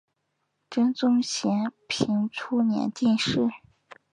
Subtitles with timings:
[0.67, 3.47] 真宗咸平初年进士。